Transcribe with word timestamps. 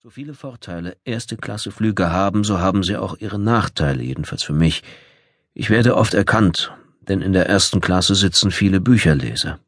So 0.00 0.10
viele 0.10 0.34
Vorteile 0.34 0.96
Erste-Klasse-Flüge 1.02 2.12
haben, 2.12 2.44
so 2.44 2.60
haben 2.60 2.84
sie 2.84 2.96
auch 2.96 3.16
ihre 3.18 3.40
Nachteile, 3.40 4.04
jedenfalls 4.04 4.44
für 4.44 4.52
mich. 4.52 4.84
Ich 5.54 5.70
werde 5.70 5.96
oft 5.96 6.14
erkannt, 6.14 6.72
denn 7.00 7.20
in 7.20 7.32
der 7.32 7.48
ersten 7.48 7.80
Klasse 7.80 8.14
sitzen 8.14 8.52
viele 8.52 8.80
Bücherleser 8.80 9.58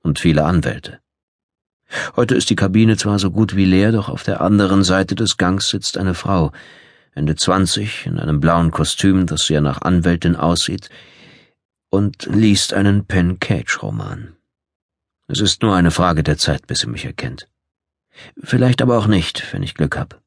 und 0.00 0.18
viele 0.18 0.44
Anwälte. 0.44 1.00
Heute 2.16 2.34
ist 2.34 2.48
die 2.48 2.56
Kabine 2.56 2.96
zwar 2.96 3.18
so 3.18 3.30
gut 3.30 3.56
wie 3.56 3.66
leer, 3.66 3.92
doch 3.92 4.08
auf 4.08 4.22
der 4.22 4.40
anderen 4.40 4.84
Seite 4.84 5.16
des 5.16 5.36
Gangs 5.36 5.68
sitzt 5.68 5.98
eine 5.98 6.14
Frau, 6.14 6.50
Ende 7.12 7.36
zwanzig, 7.36 8.06
in 8.06 8.18
einem 8.18 8.40
blauen 8.40 8.70
Kostüm, 8.70 9.26
das 9.26 9.44
sehr 9.44 9.60
nach 9.60 9.82
Anwältin 9.82 10.34
aussieht, 10.34 10.88
und 11.90 12.24
liest 12.24 12.72
einen 12.72 13.04
Penn 13.04 13.38
Cage 13.38 13.82
Roman. 13.82 14.34
Es 15.26 15.40
ist 15.40 15.60
nur 15.60 15.76
eine 15.76 15.90
Frage 15.90 16.22
der 16.22 16.38
Zeit, 16.38 16.66
bis 16.66 16.78
sie 16.78 16.88
mich 16.88 17.04
erkennt. 17.04 17.48
Vielleicht 18.42 18.82
aber 18.82 18.98
auch 18.98 19.06
nicht, 19.06 19.52
wenn 19.52 19.62
ich 19.62 19.74
Glück 19.74 19.96
hab. 19.96 20.20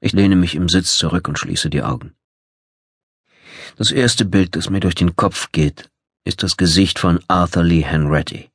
Ich 0.00 0.12
lehne 0.12 0.36
mich 0.36 0.54
im 0.54 0.68
Sitz 0.68 0.96
zurück 0.96 1.28
und 1.28 1.38
schließe 1.38 1.70
die 1.70 1.82
Augen. 1.82 2.14
Das 3.76 3.90
erste 3.90 4.24
Bild, 4.24 4.56
das 4.56 4.70
mir 4.70 4.80
durch 4.80 4.94
den 4.94 5.16
Kopf 5.16 5.52
geht, 5.52 5.90
ist 6.24 6.42
das 6.42 6.56
Gesicht 6.56 6.98
von 6.98 7.20
Arthur 7.28 7.62
Lee 7.62 7.82
Henretti. 7.82 8.50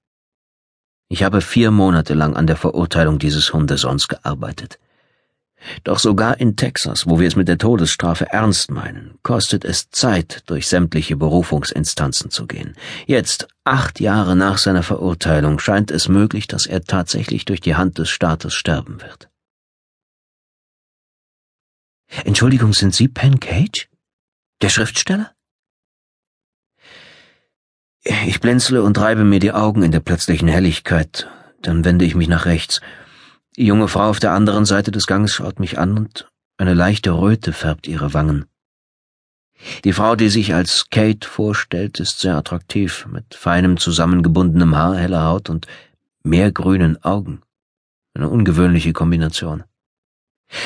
Ich 1.10 1.24
habe 1.24 1.42
vier 1.42 1.72
Monate 1.72 2.14
lang 2.14 2.36
an 2.36 2.48
der 2.48 2.58
Verurteilung 2.58 3.18
dieses 3.18 3.54
Hundesohns 3.54 4.08
gearbeitet. 4.08 4.78
Doch 5.84 6.00
sogar 6.00 6.40
in 6.40 6.56
Texas, 6.56 7.08
wo 7.08 7.20
wir 7.20 7.28
es 7.28 7.36
mit 7.36 7.48
der 7.48 7.58
Todesstrafe 7.58 8.32
ernst 8.32 8.72
meinen, 8.72 9.18
kostet 9.24 9.66
es 9.66 9.90
Zeit, 9.90 10.44
durch 10.46 10.68
sämtliche 10.68 11.16
Berufungsinstanzen 11.18 12.30
zu 12.32 12.46
gehen. 12.46 12.76
Jetzt, 13.06 13.48
acht 13.64 14.00
Jahre 14.00 14.36
nach 14.36 14.58
seiner 14.58 14.84
Verurteilung, 14.84 15.60
scheint 15.60 15.92
es 15.92 16.08
möglich, 16.08 16.48
dass 16.48 16.66
er 16.66 16.84
tatsächlich 16.84 17.46
durch 17.46 17.60
die 17.60 17.76
Hand 17.76 17.98
des 17.98 18.10
Staates 18.10 18.54
sterben 18.54 19.02
wird. 19.02 19.30
Entschuldigung, 22.24 22.74
sind 22.74 22.96
Sie 22.96 23.08
Penn 23.08 23.40
Cage? 23.40 23.90
Der 24.62 24.70
Schriftsteller? 24.70 25.32
Ich 28.26 28.40
blinzle 28.40 28.84
und 28.84 28.98
reibe 28.98 29.26
mir 29.26 29.40
die 29.40 29.52
Augen 29.52 29.84
in 29.84 29.92
der 29.92 30.00
plötzlichen 30.00 30.48
Helligkeit, 30.48 31.28
dann 31.62 31.84
wende 31.84 32.06
ich 32.06 32.16
mich 32.16 32.30
nach 32.30 32.46
rechts. 32.46 32.80
Die 33.58 33.66
junge 33.66 33.88
Frau 33.88 34.10
auf 34.10 34.20
der 34.20 34.34
anderen 34.34 34.66
Seite 34.66 34.92
des 34.92 35.08
Ganges 35.08 35.34
schaut 35.34 35.60
mich 35.60 35.80
an 35.80 35.98
und 35.98 36.30
eine 36.58 36.76
leichte 36.76 37.12
Röte 37.12 37.54
färbt 37.54 37.88
ihre 37.88 38.14
Wangen. 38.14 38.46
Die 39.84 39.94
Frau, 39.94 40.16
die 40.16 40.30
sich 40.30 40.54
als 40.54 40.92
Kate 40.92 41.28
vorstellt, 41.28 42.00
ist 42.00 42.20
sehr 42.20 42.36
attraktiv, 42.36 43.08
mit 43.12 43.34
feinem 43.34 43.78
zusammengebundenem 43.78 44.76
Haar, 44.76 44.96
heller 44.96 45.24
Haut 45.26 45.50
und 45.50 45.66
mehrgrünen 46.24 47.04
Augen. 47.04 47.42
Eine 48.14 48.30
ungewöhnliche 48.30 48.94
Kombination. 48.94 49.64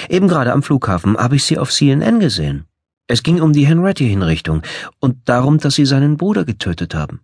Eben 0.10 0.28
gerade 0.28 0.52
am 0.52 0.62
Flughafen 0.62 1.18
habe 1.18 1.38
ich 1.38 1.46
sie 1.46 1.58
auf 1.58 1.72
CNN 1.72 2.20
gesehen. 2.20 2.66
Es 3.08 3.24
ging 3.24 3.42
um 3.42 3.54
die 3.54 3.66
Henretti-Hinrichtung 3.66 4.64
und 5.00 5.30
darum, 5.30 5.60
dass 5.60 5.76
sie 5.76 5.86
seinen 5.86 6.18
Bruder 6.18 6.44
getötet 6.44 6.94
haben. 6.94 7.22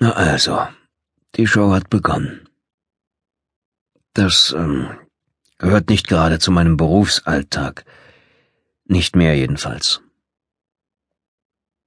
Na 0.00 0.12
also, 0.12 0.60
die 1.36 1.46
Show 1.46 1.72
hat 1.72 1.88
begonnen. 1.88 2.47
Das 4.14 4.54
ähm, 4.56 4.88
gehört 5.58 5.90
nicht 5.90 6.08
gerade 6.08 6.38
zu 6.38 6.50
meinem 6.50 6.76
Berufsalltag. 6.76 7.84
Nicht 8.84 9.16
mehr 9.16 9.36
jedenfalls. 9.36 10.00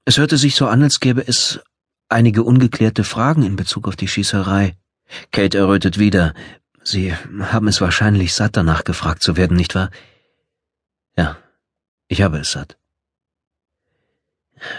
Es 0.05 0.17
hörte 0.17 0.37
sich 0.37 0.55
so 0.55 0.67
an, 0.67 0.83
als 0.83 0.99
gäbe 0.99 1.27
es 1.27 1.59
einige 2.09 2.43
ungeklärte 2.43 3.03
Fragen 3.03 3.43
in 3.43 3.55
Bezug 3.55 3.87
auf 3.87 3.95
die 3.95 4.07
Schießerei. 4.07 4.75
Kate 5.31 5.57
errötet 5.57 5.97
wieder. 5.99 6.33
Sie 6.83 7.13
haben 7.13 7.67
es 7.67 7.81
wahrscheinlich 7.81 8.33
satt, 8.33 8.57
danach 8.57 8.83
gefragt 8.83 9.21
zu 9.23 9.37
werden, 9.37 9.55
nicht 9.55 9.75
wahr? 9.75 9.91
Ja, 11.15 11.37
ich 12.07 12.21
habe 12.21 12.39
es 12.39 12.51
satt. 12.51 12.77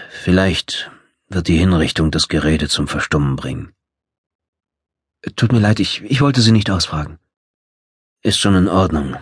Vielleicht 0.09 0.91
wird 1.27 1.47
die 1.47 1.57
Hinrichtung 1.57 2.11
das 2.11 2.27
Gerede 2.27 2.67
zum 2.69 2.87
Verstummen 2.87 3.35
bringen. 3.35 3.73
Tut 5.35 5.51
mir 5.51 5.59
leid, 5.59 5.79
ich, 5.79 6.01
ich 6.03 6.21
wollte 6.21 6.41
Sie 6.41 6.51
nicht 6.51 6.69
ausfragen. 6.69 7.19
Ist 8.25 8.39
schon 8.39 8.55
in 8.55 8.69
Ordnung. 8.69 9.17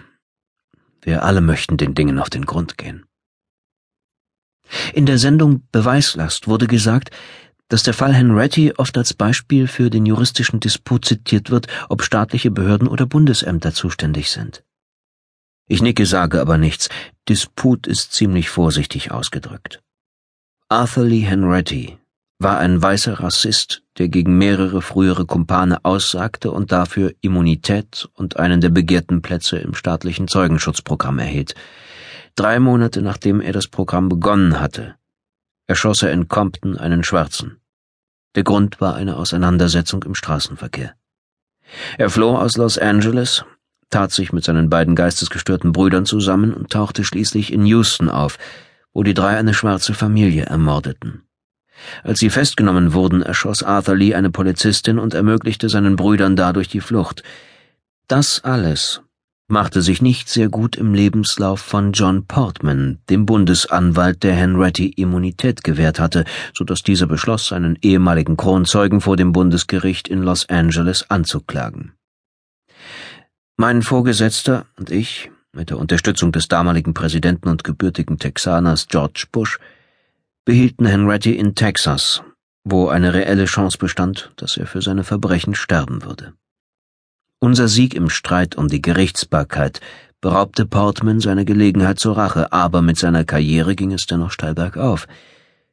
Wir 1.02 1.24
alle 1.24 1.42
möchten 1.42 1.76
den 1.76 1.96
Dingen 1.96 2.20
auf 2.20 2.30
den 2.30 2.46
Grund 2.46 2.78
gehen. 2.78 3.06
In 4.94 5.08
der 5.08 5.18
Sendung 5.18 5.68
Beweislast 5.72 6.48
wurde 6.48 6.68
gesagt, 6.68 7.10
dass 7.68 7.82
der 7.82 7.96
Fall 7.96 8.14
Henretti 8.14 8.74
oft 8.78 8.96
als 9.00 9.16
Beispiel 9.16 9.68
für 9.68 9.90
den 9.90 10.06
juristischen 10.06 10.60
Disput 10.60 11.06
zitiert 11.06 11.50
wird, 11.50 11.66
ob 11.90 12.04
staatliche 12.04 12.52
Behörden 12.52 12.88
oder 12.88 13.08
Bundesämter 13.08 13.74
zuständig 13.74 14.30
sind. 14.30 14.64
Ich 15.68 15.82
nicke, 15.82 16.06
sage 16.06 16.40
aber 16.40 16.60
nichts. 16.60 16.90
Disput 17.28 17.88
ist 17.88 18.14
ziemlich 18.14 18.50
vorsichtig 18.50 19.10
ausgedrückt. 19.10 19.82
Arthur 20.70 21.06
Lee 21.06 21.22
Henretti 21.22 21.98
war 22.42 22.58
ein 22.58 22.82
weißer 22.82 23.20
Rassist, 23.20 23.84
der 23.98 24.08
gegen 24.08 24.38
mehrere 24.38 24.82
frühere 24.82 25.26
Kumpane 25.26 25.84
aussagte 25.86 26.52
und 26.52 26.72
dafür 26.72 27.14
Immunität 27.22 28.10
und 28.14 28.38
einen 28.38 28.62
der 28.62 28.70
begehrten 28.70 29.22
Plätze 29.22 29.58
im 29.58 29.76
staatlichen 29.76 30.28
Zeugenschutzprogramm 30.28 31.20
erhielt. 31.20 31.54
Drei 32.36 32.60
Monate 32.60 33.02
nachdem 33.02 33.42
er 33.42 33.54
das 33.54 33.68
Programm 33.68 34.10
begonnen 34.10 34.60
hatte, 34.60 34.96
erschoss 35.68 36.02
er 36.02 36.12
in 36.12 36.30
Compton 36.30 36.78
einen 36.78 37.04
Schwarzen. 37.04 37.58
Der 38.36 38.44
Grund 38.44 38.82
war 38.82 38.96
eine 38.96 39.18
Auseinandersetzung 39.18 40.04
im 40.04 40.16
Straßenverkehr. 40.16 40.94
Er 41.98 42.10
floh 42.10 42.36
aus 42.36 42.58
Los 42.58 42.78
Angeles, 42.78 43.46
tat 43.90 44.12
sich 44.12 44.34
mit 44.34 44.44
seinen 44.44 44.70
beiden 44.70 44.96
geistesgestörten 44.96 45.74
Brüdern 45.74 46.06
zusammen 46.06 46.54
und 46.54 46.72
tauchte 46.72 47.04
schließlich 47.04 47.54
in 47.54 47.66
Houston 47.66 48.10
auf, 48.10 48.40
wo 48.94 49.04
die 49.04 49.14
drei 49.14 49.38
eine 49.38 49.54
schwarze 49.54 49.94
Familie 49.94 50.46
ermordeten. 50.46 51.24
Als 52.04 52.20
sie 52.20 52.30
festgenommen 52.30 52.94
wurden, 52.94 53.22
erschoss 53.22 53.64
Arthur 53.64 53.96
Lee 53.96 54.16
eine 54.16 54.30
Polizistin 54.30 55.00
und 55.00 55.14
ermöglichte 55.14 55.70
seinen 55.70 55.96
Brüdern 55.96 56.36
dadurch 56.36 56.68
die 56.68 56.82
Flucht. 56.82 57.24
Das 58.08 58.44
alles 58.44 59.02
machte 59.52 59.82
sich 59.82 60.02
nicht 60.02 60.30
sehr 60.30 60.50
gut 60.50 60.78
im 60.78 60.94
Lebenslauf 60.94 61.60
von 61.60 61.92
John 61.92 62.26
Portman, 62.26 63.00
dem 63.10 63.26
Bundesanwalt, 63.26 64.24
der 64.24 64.34
Henretti 64.34 64.88
Immunität 64.88 65.64
gewährt 65.64 66.00
hatte, 66.00 66.24
so 66.54 66.64
dass 66.64 66.82
dieser 66.82 67.06
beschloss, 67.06 67.48
seinen 67.48 67.78
ehemaligen 67.82 68.38
Kronzeugen 68.38 69.02
vor 69.02 69.18
dem 69.18 69.34
Bundesgericht 69.34 70.08
in 70.08 70.24
Los 70.24 70.50
Angeles 70.50 71.10
anzuklagen. 71.10 71.92
Mein 73.58 73.82
Vorgesetzter 73.84 74.66
und 74.78 74.90
ich, 74.90 75.30
mit 75.54 75.70
der 75.70 75.78
Unterstützung 75.78 76.32
des 76.32 76.48
damaligen 76.48 76.94
Präsidenten 76.94 77.50
und 77.50 77.64
gebürtigen 77.64 78.18
Texaners 78.18 78.88
George 78.88 79.26
Bush, 79.32 79.60
behielten 80.46 80.86
Henretti 80.86 81.34
in 81.38 81.56
Texas, 81.56 82.24
wo 82.64 82.90
eine 82.90 83.14
reelle 83.14 83.46
Chance 83.46 83.78
bestand, 83.78 84.32
dass 84.38 84.58
er 84.58 84.68
für 84.68 84.82
seine 84.82 85.04
Verbrechen 85.04 85.56
sterben 85.56 86.04
würde. 86.04 86.34
Unser 87.40 87.68
Sieg 87.68 87.94
im 87.94 88.10
Streit 88.10 88.56
um 88.56 88.68
die 88.68 88.82
Gerichtsbarkeit 88.82 89.82
beraubte 90.20 90.66
Portman 90.66 91.20
seine 91.20 91.46
Gelegenheit 91.46 92.00
zur 92.00 92.16
Rache, 92.16 92.52
aber 92.54 92.82
mit 92.82 92.98
seiner 92.98 93.24
Karriere 93.24 93.76
ging 93.76 93.92
es 93.92 94.06
dennoch 94.06 94.32
steil 94.32 94.54
bergauf. 94.54 95.08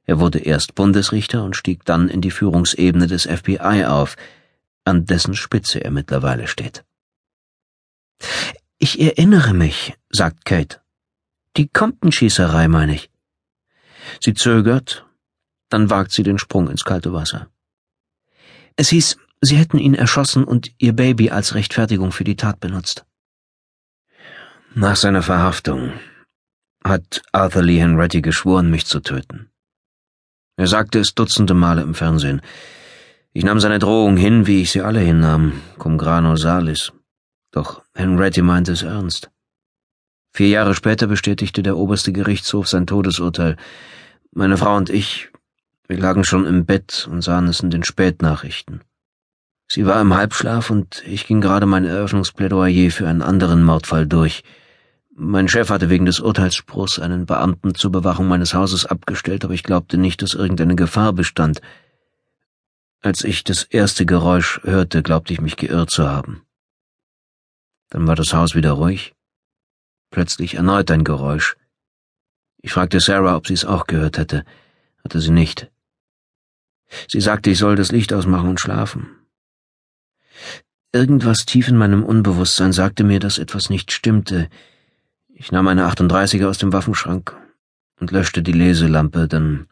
Er 0.05 0.21
wurde 0.21 0.39
erst 0.39 0.75
Bundesrichter 0.75 1.45
und 1.45 1.55
stieg 1.55 1.85
dann 1.85 2.09
in 2.09 2.23
die 2.23 2.31
Führungsebene 2.31 3.07
des 3.07 3.25
FBI 3.25 3.85
auf, 3.87 4.17
an 4.85 5.05
dessen 5.05 5.35
Spitze 5.35 5.85
er 5.85 5.91
mittlerweile 5.91 6.47
steht. 6.47 6.85
Ich 8.79 8.99
erinnere 9.01 9.53
mich, 9.53 9.95
sagt 10.09 10.47
Kate. 10.47 10.81
Die 11.59 11.69
Compton-Schießerei, 11.69 12.69
meine 12.69 12.95
ich. 12.95 13.11
Sie 14.21 14.35
zögert, 14.35 15.07
dann 15.69 15.91
wagt 15.91 16.13
sie 16.13 16.23
den 16.23 16.39
Sprung 16.39 16.69
ins 16.69 16.85
kalte 16.85 17.13
Wasser. 17.13 17.49
Es 18.77 18.89
hieß, 18.91 19.17
sie 19.41 19.57
hätten 19.57 19.79
ihn 19.79 19.95
erschossen 19.95 20.45
und 20.45 20.73
ihr 20.79 20.93
Baby 20.93 21.31
als 21.31 21.55
Rechtfertigung 21.55 22.13
für 22.13 22.25
die 22.25 22.37
Tat 22.37 22.61
benutzt. 22.61 23.05
Nach 24.75 24.97
seiner 24.97 25.23
Verhaftung 25.23 25.93
hat 26.85 27.23
Arthur 27.33 27.63
Lee 27.63 27.81
Henretti 27.81 28.23
geschworen, 28.23 28.71
mich 28.71 28.87
zu 28.87 29.01
töten. 29.01 29.51
Er 30.57 30.67
sagte 30.67 30.99
es 30.99 31.15
dutzende 31.15 31.55
Male 31.55 31.83
im 31.83 31.95
Fernsehen. 31.95 32.43
Ich 33.33 33.45
nahm 33.45 33.61
seine 33.61 33.79
Drohung 33.79 34.17
hin, 34.17 34.47
wie 34.47 34.63
ich 34.63 34.71
sie 34.71 34.83
alle 34.83 35.01
hinnahm, 35.01 35.61
cum 35.79 35.99
grano 35.99 36.37
salis. 36.37 36.93
Doch 37.51 37.83
Henretti 37.95 38.43
meinte 38.43 38.73
es 38.73 38.83
ernst. 38.83 39.31
Vier 40.33 40.49
Jahre 40.49 40.75
später 40.75 41.07
bestätigte 41.07 41.63
der 41.63 41.77
oberste 41.77 42.13
Gerichtshof 42.13 42.69
sein 42.69 42.87
Todesurteil. 42.87 43.57
Meine 44.39 44.57
Frau 44.57 44.77
und 44.77 44.89
ich, 44.89 45.31
wir 45.89 45.99
lagen 45.99 46.23
schon 46.23 46.47
im 46.47 46.65
Bett 46.65 47.09
und 47.11 47.23
sahen 47.23 47.49
es 47.49 47.59
in 47.59 47.71
den 47.71 47.83
Spätnachrichten. 47.83 48.83
Sie 49.67 49.85
war 49.85 50.01
im 50.01 50.15
Halbschlaf 50.15 50.71
und 50.71 51.03
ich 51.05 51.27
ging 51.27 51.41
gerade 51.41 51.67
mein 51.67 51.85
Eröffnungsplädoyer 51.85 52.93
für 52.93 53.09
einen 53.09 53.23
anderen 53.23 53.65
Mordfall 53.65 54.07
durch. 54.07 54.45
Mein 55.13 55.49
Chef 55.49 55.71
hatte 55.71 55.91
wegen 55.91 56.05
des 56.05 56.21
Urteilsspruchs 56.21 57.01
einen 57.01 57.27
Beamten 57.27 57.75
zur 57.75 57.91
Bewachung 57.91 58.29
meines 58.29 58.55
Hauses 58.55 58.87
abgestellt, 58.87 59.45
aber 59.45 59.55
ich 59.55 59.65
glaubte 59.65 59.99
nicht, 59.99 60.23
dass 60.23 60.35
irgendeine 60.35 60.77
Gefahr 60.77 61.13
bestand. 61.13 61.61
Als 63.01 63.25
ich 63.25 63.43
das 63.43 63.65
erste 63.65 64.07
Geräusch 64.07 64.61
hörte, 64.63 65.03
glaubte 65.03 65.33
ich 65.33 65.41
mich 65.41 65.57
geirrt 65.57 65.91
zu 65.91 66.09
haben. 66.09 66.43
Dann 67.91 68.07
war 68.07 68.15
das 68.15 68.33
Haus 68.33 68.55
wieder 68.55 68.71
ruhig. 68.71 69.17
Plötzlich 70.13 70.55
erneut 70.55 70.93
ein 70.93 71.03
Geräusch. 71.03 71.57
Ich 72.61 72.73
fragte 72.73 73.01
Sarah, 73.01 73.37
ob 73.37 73.47
sie 73.47 73.55
es 73.55 73.65
auch 73.65 73.87
gehört 73.87 74.19
hätte. 74.19 74.45
Hatte 75.05 75.21
sie 75.21 75.31
nicht. 75.31 75.71
Sie 77.09 77.21
sagte, 77.21 77.51
ich 77.51 77.59
soll 77.59 77.77
das 77.77 77.93
Licht 77.93 78.13
ausmachen 78.13 78.49
und 78.49 78.61
schlafen. 78.61 79.09
Irgendwas 80.93 81.45
tief 81.45 81.69
in 81.69 81.77
meinem 81.77 82.03
Unbewusstsein 82.03 82.73
sagte 82.73 83.05
mir, 83.05 83.21
dass 83.21 83.39
etwas 83.39 83.69
nicht 83.71 83.93
stimmte. 83.93 84.49
Ich 85.29 85.53
nahm 85.53 85.69
eine 85.69 85.87
38er 85.87 86.49
aus 86.49 86.59
dem 86.59 86.73
Waffenschrank 86.73 87.37
und 88.01 88.11
löschte 88.11 88.43
die 88.43 88.53
Leselampe, 88.53 89.29
dann 89.29 89.69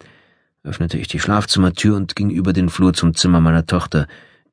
öffnete 0.62 0.98
ich 0.98 1.08
die 1.08 1.20
Schlafzimmertür 1.20 1.96
und 1.96 2.16
ging 2.16 2.30
über 2.30 2.52
den 2.52 2.68
Flur 2.68 2.92
zum 2.92 3.14
Zimmer 3.14 3.40
meiner 3.40 3.66
Tochter. 3.66 4.06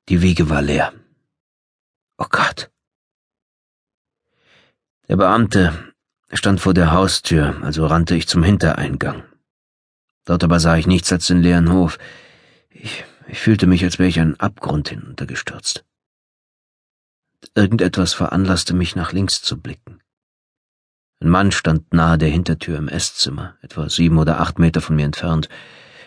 Die 0.09 0.21
Wiege 0.21 0.49
war 0.49 0.61
leer. 0.61 0.93
Oh 2.17 2.27
Gott. 2.29 2.69
Der 5.09 5.17
Beamte 5.17 5.92
stand 6.31 6.61
vor 6.61 6.73
der 6.73 6.91
Haustür, 6.91 7.61
also 7.63 7.85
rannte 7.85 8.15
ich 8.15 8.27
zum 8.27 8.43
Hintereingang. 8.43 9.23
Dort 10.25 10.43
aber 10.43 10.59
sah 10.59 10.77
ich 10.77 10.87
nichts 10.87 11.11
als 11.11 11.27
den 11.27 11.41
leeren 11.41 11.71
Hof. 11.71 11.99
Ich, 12.69 13.03
ich 13.27 13.39
fühlte 13.39 13.67
mich, 13.67 13.83
als 13.83 13.99
wäre 13.99 14.09
ich 14.09 14.19
einen 14.19 14.39
Abgrund 14.39 14.89
hinuntergestürzt. 14.89 15.85
Irgendetwas 17.55 18.13
veranlasste 18.13 18.73
mich, 18.73 18.95
nach 18.95 19.11
links 19.11 19.41
zu 19.41 19.59
blicken. 19.59 19.99
Ein 21.19 21.29
Mann 21.29 21.51
stand 21.51 21.93
nahe 21.93 22.17
der 22.17 22.29
Hintertür 22.29 22.77
im 22.77 22.87
Esszimmer, 22.87 23.57
etwa 23.61 23.89
sieben 23.89 24.17
oder 24.17 24.39
acht 24.39 24.59
Meter 24.59 24.81
von 24.81 24.95
mir 24.95 25.05
entfernt. 25.05 25.49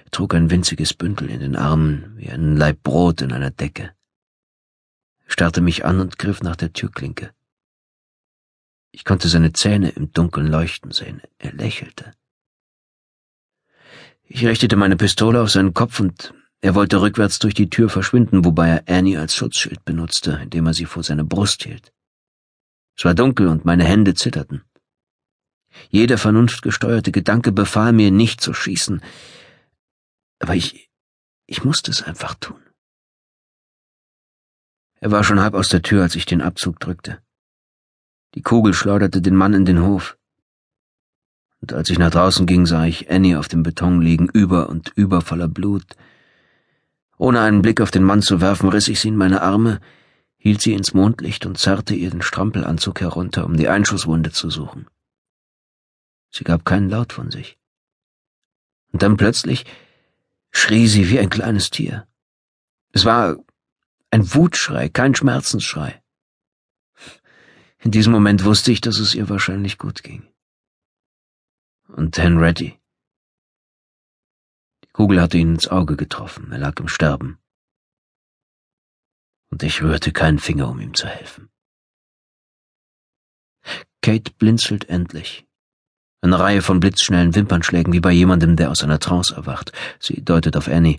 Er 0.05 0.11
trug 0.11 0.35
ein 0.35 0.51
winziges 0.51 0.95
Bündel 0.95 1.31
in 1.31 1.41
den 1.41 1.57
Armen, 1.57 2.15
wie 2.17 2.31
einen 2.31 2.57
Laib 2.57 2.83
Brot 2.83 3.23
in 3.23 3.33
einer 3.33 3.51
Decke. 3.51 3.93
Er 5.25 5.31
starrte 5.31 5.61
mich 5.61 5.85
an 5.85 6.01
und 6.01 6.19
griff 6.19 6.43
nach 6.43 6.57
der 6.57 6.73
Türklinke. 6.73 7.33
Ich 8.97 9.05
konnte 9.05 9.29
seine 9.29 9.53
Zähne 9.53 9.91
im 9.91 10.11
Dunkeln 10.15 10.47
leuchten 10.47 10.91
sehen. 10.91 11.21
Er 11.37 11.53
lächelte. 11.53 12.15
Ich 14.25 14.47
richtete 14.47 14.77
meine 14.77 14.97
Pistole 14.97 15.43
auf 15.43 15.51
seinen 15.51 15.75
Kopf 15.75 16.01
und 16.01 16.33
er 16.63 16.75
wollte 16.75 17.03
rückwärts 17.03 17.39
durch 17.39 17.53
die 17.53 17.69
Tür 17.69 17.91
verschwinden, 17.91 18.47
wobei 18.47 18.69
er 18.71 18.85
Annie 18.89 19.21
als 19.21 19.35
Schutzschild 19.35 19.85
benutzte, 19.85 20.41
indem 20.43 20.67
er 20.67 20.73
sie 20.73 20.87
vor 20.87 21.03
seine 21.03 21.25
Brust 21.25 21.65
hielt. 21.65 21.93
Es 22.97 23.05
war 23.05 23.13
dunkel 23.15 23.49
und 23.49 23.67
meine 23.67 23.85
Hände 23.85 24.15
zitterten. 24.15 24.65
Jeder 25.91 26.17
vernunftgesteuerte 26.17 27.13
Gedanke 27.13 27.53
befahl 27.53 27.93
mir, 27.93 28.11
nicht 28.11 28.41
zu 28.41 28.55
schießen. 28.55 29.03
Aber 30.39 30.55
ich, 30.55 30.91
ich 31.45 31.65
musste 31.65 31.91
es 31.91 32.03
einfach 32.03 32.35
tun. 32.37 32.63
Er 35.01 35.11
war 35.11 35.23
schon 35.23 35.41
halb 35.41 35.53
aus 35.53 35.69
der 35.69 35.83
Tür, 35.83 36.03
als 36.03 36.17
ich 36.17 36.25
den 36.25 36.41
Abzug 36.41 36.81
drückte. 36.81 37.21
Die 38.37 38.43
Kugel 38.43 38.75
schleuderte 38.75 39.23
den 39.23 39.35
Mann 39.35 39.55
in 39.55 39.65
den 39.65 39.83
Hof. 39.83 40.19
Und 41.63 41.73
als 41.73 41.89
ich 41.89 41.99
nach 41.99 42.11
draußen 42.11 42.47
ging, 42.47 42.67
sah 42.67 42.85
ich 42.85 43.11
Annie 43.11 43.39
auf 43.39 43.49
dem 43.49 43.63
Beton 43.63 44.03
liegen, 44.03 44.29
über 44.29 44.69
und 44.69 44.93
über 44.95 45.23
voller 45.23 45.49
Blut. 45.49 45.97
Ohne 47.17 47.41
einen 47.41 47.63
Blick 47.63 47.81
auf 47.81 47.91
den 47.91 48.05
Mann 48.05 48.21
zu 48.21 48.43
werfen, 48.43 48.69
riss 48.69 48.89
ich 48.89 49.01
sie 49.01 49.09
in 49.09 49.17
meine 49.17 49.41
Arme, 49.41 49.81
hielt 50.37 50.61
sie 50.61 50.75
ins 50.75 50.93
Mondlicht 50.93 51.47
und 51.47 51.57
zerrte 51.57 51.95
ihr 51.95 52.11
den 52.11 52.21
Strampelanzug 52.21 53.01
herunter, 53.01 53.47
um 53.47 53.57
die 53.57 53.69
Einschusswunde 53.69 54.31
zu 54.31 54.51
suchen. 54.51 54.87
Sie 56.31 56.45
gab 56.45 56.67
keinen 56.67 56.91
Laut 56.91 57.15
von 57.15 57.31
sich. 57.31 57.59
Und 58.93 59.03
dann 59.03 59.17
plötzlich 59.17 59.65
schrie 60.51 60.89
sie 60.89 61.09
wie 61.09 61.19
ein 61.19 61.31
kleines 61.31 61.71
Tier. 61.71 62.07
Es 62.93 63.07
war 63.07 63.37
ein 64.11 64.35
Wutschrei, 64.35 64.91
kein 64.91 65.15
Schmerzensschrei. 65.15 66.03
In 67.87 67.93
diesem 67.93 68.13
Moment 68.13 68.45
wusste 68.45 68.73
ich, 68.73 68.81
dass 68.81 68.99
es 68.99 69.15
ihr 69.15 69.29
wahrscheinlich 69.29 69.79
gut 69.79 70.03
ging. 70.03 70.27
Und 71.87 72.19
Henretty? 72.19 72.81
Kugel 74.93 75.23
hatte 75.23 75.39
ihn 75.39 75.51
ins 75.51 75.69
Auge 75.69 75.95
getroffen, 75.95 76.51
er 76.51 76.59
lag 76.59 76.81
im 76.81 76.89
Sterben. 76.89 77.39
Und 79.51 79.63
ich 79.63 79.83
rührte 79.83 80.11
keinen 80.11 80.41
Finger, 80.41 80.69
um 80.69 80.81
ihm 80.81 80.95
zu 80.95 81.07
helfen. 81.07 81.49
Kate 84.03 84.33
blinzelt 84.33 84.89
endlich. 84.89 85.47
Eine 86.23 86.41
Reihe 86.41 86.63
von 86.63 86.81
blitzschnellen 86.81 87.37
Wimpernschlägen, 87.37 87.93
wie 87.93 88.01
bei 88.01 88.11
jemandem, 88.11 88.57
der 88.57 88.73
aus 88.73 88.83
einer 88.83 88.99
Trance 88.99 89.33
erwacht. 89.33 89.71
Sie 90.01 90.25
deutet 90.25 90.57
auf 90.57 90.67
Annie. 90.67 90.99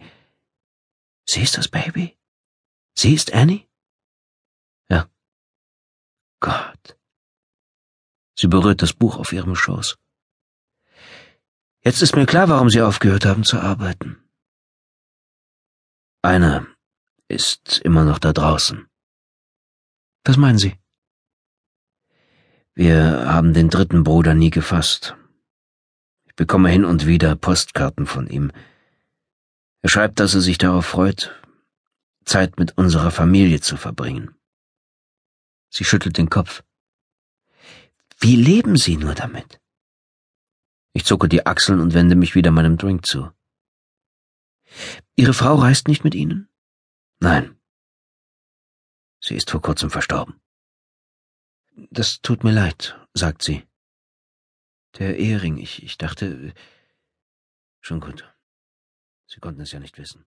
Sie 1.25 1.41
ist 1.41 1.57
das 1.57 1.67
Baby? 1.67 2.17
Sie 2.97 3.13
ist 3.13 3.33
Annie? 3.33 3.66
Gott. 6.39 6.97
Sie 8.35 8.47
berührt 8.47 8.81
das 8.81 8.93
Buch 8.93 9.17
auf 9.17 9.33
ihrem 9.33 9.55
Schoß. 9.55 9.97
Jetzt 11.83 12.01
ist 12.01 12.15
mir 12.15 12.25
klar, 12.25 12.49
warum 12.49 12.69
Sie 12.69 12.81
aufgehört 12.81 13.25
haben 13.25 13.43
zu 13.43 13.59
arbeiten. 13.59 14.17
Einer 16.21 16.67
ist 17.27 17.79
immer 17.79 18.03
noch 18.03 18.19
da 18.19 18.33
draußen. 18.33 18.87
Was 20.23 20.37
meinen 20.37 20.57
Sie? 20.57 20.75
Wir 22.75 23.25
haben 23.25 23.53
den 23.53 23.69
dritten 23.69 24.03
Bruder 24.03 24.35
nie 24.35 24.51
gefasst. 24.51 25.15
Ich 26.25 26.35
bekomme 26.35 26.69
hin 26.69 26.85
und 26.85 27.07
wieder 27.07 27.35
Postkarten 27.35 28.05
von 28.05 28.27
ihm. 28.27 28.51
Er 29.81 29.89
schreibt, 29.89 30.19
dass 30.19 30.35
er 30.35 30.41
sich 30.41 30.57
darauf 30.57 30.85
freut, 30.85 31.33
Zeit 32.25 32.59
mit 32.59 32.77
unserer 32.77 33.09
Familie 33.09 33.61
zu 33.61 33.77
verbringen. 33.77 34.36
Sie 35.69 35.83
schüttelt 35.83 36.17
den 36.17 36.29
Kopf. 36.29 36.63
Wie 38.19 38.35
leben 38.35 38.77
Sie 38.77 38.97
nur 38.97 39.13
damit? 39.13 39.61
Ich 40.93 41.05
zucke 41.05 41.29
die 41.29 41.45
Achseln 41.45 41.79
und 41.79 41.93
wende 41.93 42.15
mich 42.15 42.33
wieder 42.33 42.51
meinem 42.51 42.77
Drink 42.77 43.05
zu. 43.05 43.31
Ihre 45.15 45.33
Frau 45.33 45.55
reist 45.55 45.87
nicht 45.87 46.03
mit 46.03 46.15
Ihnen? 46.15 46.49
Nein. 47.19 47.59
Sie 49.19 49.35
ist 49.35 49.51
vor 49.51 49.61
kurzem 49.61 49.89
verstorben. 49.89 50.39
Das 51.91 52.21
tut 52.21 52.43
mir 52.43 52.51
leid, 52.51 52.99
sagt 53.13 53.43
sie. 53.43 53.67
Der 54.97 55.17
Ehering, 55.17 55.57
ich, 55.57 55.83
ich 55.83 55.97
dachte. 55.97 56.53
Schon 57.81 57.99
gut. 57.99 58.33
Sie 59.27 59.39
konnten 59.39 59.61
es 59.61 59.71
ja 59.71 59.79
nicht 59.79 59.97
wissen. 59.97 60.25